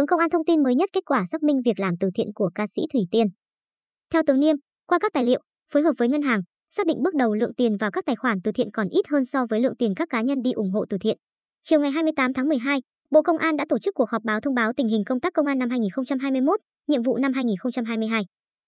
[0.00, 2.26] tướng Công an thông tin mới nhất kết quả xác minh việc làm từ thiện
[2.34, 3.26] của ca sĩ Thủy Tiên.
[4.12, 5.40] Theo tướng Niêm, qua các tài liệu,
[5.72, 8.38] phối hợp với ngân hàng, xác định bước đầu lượng tiền vào các tài khoản
[8.44, 10.84] từ thiện còn ít hơn so với lượng tiền các cá nhân đi ủng hộ
[10.90, 11.16] từ thiện.
[11.62, 14.54] Chiều ngày 28 tháng 12, Bộ Công an đã tổ chức cuộc họp báo thông
[14.54, 18.22] báo tình hình công tác công an năm 2021, nhiệm vụ năm 2022.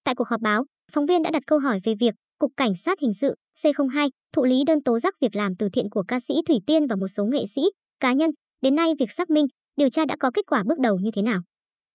[0.04, 3.00] Tại cuộc họp báo, phóng viên đã đặt câu hỏi về việc Cục Cảnh sát
[3.00, 6.34] Hình sự C02 thụ lý đơn tố giác việc làm từ thiện của ca sĩ
[6.48, 7.62] Thủy Tiên và một số nghệ sĩ,
[8.00, 8.30] cá nhân.
[8.62, 9.46] Đến nay việc xác minh,
[9.76, 11.40] điều tra đã có kết quả bước đầu như thế nào?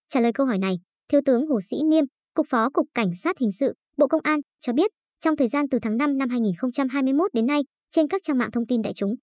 [0.10, 0.76] Trả lời câu hỏi này,
[1.10, 4.40] Thiếu tướng Hồ Sĩ Niêm, Cục Phó Cục Cảnh sát Hình sự, Bộ Công an
[4.60, 8.38] cho biết, trong thời gian từ tháng 5 năm 2021 đến nay, trên các trang
[8.38, 9.16] mạng thông tin đại chúng,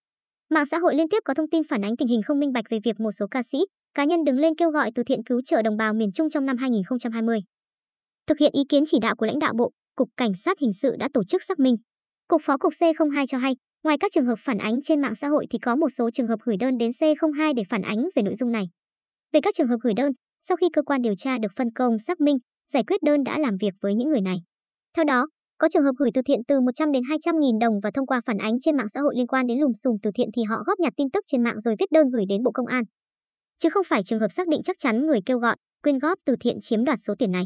[0.50, 2.64] mạng xã hội liên tiếp có thông tin phản ánh tình hình không minh bạch
[2.70, 3.58] về việc một số ca sĩ,
[3.94, 6.46] cá nhân đứng lên kêu gọi từ thiện cứu trợ đồng bào miền Trung trong
[6.46, 7.38] năm 2020.
[8.26, 10.96] Thực hiện ý kiến chỉ đạo của lãnh đạo Bộ, Cục Cảnh sát Hình sự
[10.98, 11.76] đã tổ chức xác minh.
[12.28, 15.28] Cục Phó Cục C02 cho hay, ngoài các trường hợp phản ánh trên mạng xã
[15.28, 18.22] hội thì có một số trường hợp gửi đơn đến C02 để phản ánh về
[18.22, 18.64] nội dung này.
[19.32, 20.12] Về các trường hợp gửi đơn,
[20.42, 22.36] sau khi cơ quan điều tra được phân công xác minh,
[22.72, 24.36] giải quyết đơn đã làm việc với những người này.
[24.96, 25.26] Theo đó,
[25.58, 28.20] có trường hợp gửi từ thiện từ 100 đến 200 nghìn đồng và thông qua
[28.26, 30.56] phản ánh trên mạng xã hội liên quan đến lùm xùm từ thiện thì họ
[30.66, 32.84] góp nhặt tin tức trên mạng rồi viết đơn gửi đến Bộ Công an.
[33.58, 36.34] Chứ không phải trường hợp xác định chắc chắn người kêu gọi, quyên góp từ
[36.40, 37.44] thiện chiếm đoạt số tiền này.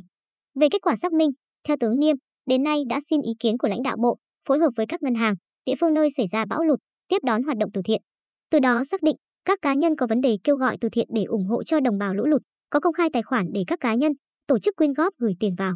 [0.61, 1.31] Về kết quả xác minh,
[1.69, 4.71] theo tướng Niêm, đến nay đã xin ý kiến của lãnh đạo bộ, phối hợp
[4.77, 5.35] với các ngân hàng,
[5.69, 8.03] địa phương nơi xảy ra bão lụt, tiếp đón hoạt động từ thiện.
[8.51, 11.25] Từ đó xác định các cá nhân có vấn đề kêu gọi từ thiện để
[11.25, 13.95] ủng hộ cho đồng bào lũ lụt, có công khai tài khoản để các cá
[13.95, 14.13] nhân,
[14.47, 15.75] tổ chức quyên góp gửi tiền vào.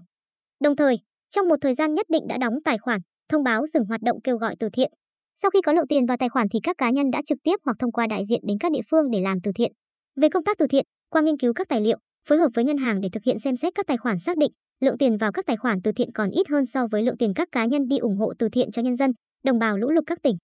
[0.61, 0.99] Đồng thời,
[1.31, 4.21] trong một thời gian nhất định đã đóng tài khoản, thông báo dừng hoạt động
[4.25, 4.93] kêu gọi từ thiện.
[5.37, 7.57] Sau khi có lượng tiền vào tài khoản thì các cá nhân đã trực tiếp
[7.65, 9.73] hoặc thông qua đại diện đến các địa phương để làm từ thiện.
[10.17, 11.99] Về công tác từ thiện, qua nghiên cứu các tài liệu,
[12.29, 14.53] phối hợp với ngân hàng để thực hiện xem xét các tài khoản xác định
[14.81, 17.33] lượng tiền vào các tài khoản từ thiện còn ít hơn so với lượng tiền
[17.35, 19.11] các cá nhân đi ủng hộ từ thiện cho nhân dân,
[19.45, 20.37] đồng bào lũ lụt các tỉnh.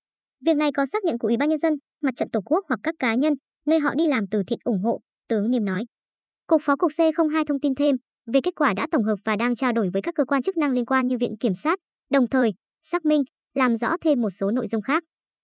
[0.46, 2.80] Việc này có xác nhận của Ủy ban nhân dân, Mặt trận Tổ quốc hoặc
[2.82, 3.34] các cá nhân
[3.66, 5.84] nơi họ đi làm từ thiện ủng hộ, tướng Niêm nói.
[6.46, 7.96] Cục Phó Cục C02 thông tin thêm
[8.32, 10.56] về kết quả đã tổng hợp và đang trao đổi với các cơ quan chức
[10.56, 11.78] năng liên quan như Viện Kiểm sát,
[12.10, 13.22] đồng thời xác minh,
[13.54, 15.02] làm rõ thêm một số nội dung khác.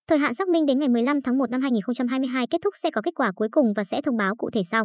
[0.09, 3.03] Thời hạn xác minh đến ngày 15 tháng 1 năm 2022 kết thúc sẽ có
[3.03, 4.85] kết quả cuối cùng và sẽ thông báo cụ thể sau.